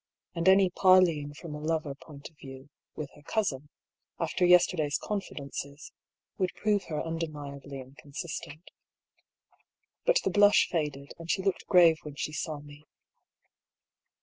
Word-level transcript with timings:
And 0.33 0.49
any 0.49 0.71
parleying 0.71 1.35
from 1.35 1.53
a 1.53 1.59
Jover 1.59 1.93
point 1.93 2.27
of 2.31 2.37
view, 2.37 2.71
with 2.95 3.11
her 3.13 3.21
cousin, 3.21 3.69
after 4.19 4.43
yesterday's 4.43 4.97
confi 4.97 5.33
dences, 5.37 5.91
would 6.39 6.55
prove 6.55 6.85
her 6.85 6.99
undeniably 7.05 7.79
inconsistent. 7.79 8.71
But 10.03 10.19
the 10.23 10.31
blush 10.31 10.67
faded, 10.69 11.13
and 11.19 11.29
she 11.29 11.43
looked 11.43 11.67
grave 11.67 11.97
when 12.01 12.15
she 12.15 12.33
saw 12.33 12.61
me. 12.61 12.87